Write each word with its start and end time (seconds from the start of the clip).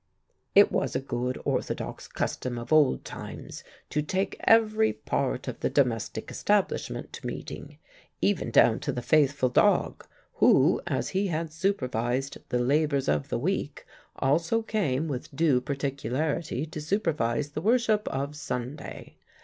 It 0.55 0.71
was 0.71 0.95
a 0.95 0.99
good 0.99 1.39
orthodox 1.45 2.07
custom 2.07 2.57
of 2.57 2.73
old 2.73 3.05
times 3.05 3.63
to 3.91 4.01
take 4.01 4.35
every 4.45 4.93
part 4.93 5.47
of 5.47 5.59
the 5.59 5.69
domestic 5.69 6.31
establishment 6.31 7.13
to 7.13 7.27
meeting, 7.27 7.77
even 8.19 8.49
down 8.49 8.79
to 8.79 8.91
the 8.91 9.03
faithful 9.03 9.49
dog, 9.49 10.03
who, 10.37 10.81
as 10.87 11.09
he 11.09 11.27
had 11.27 11.53
supervised 11.53 12.39
the 12.49 12.57
labors 12.57 13.07
of 13.07 13.29
the 13.29 13.37
week, 13.37 13.85
also 14.15 14.63
came 14.63 15.07
with 15.07 15.35
due 15.35 15.61
particularity 15.61 16.65
to 16.65 16.81
supervise 16.81 17.51
the 17.51 17.61
worship 17.61 18.07
of 18.07 18.35
Sunday. 18.35 19.17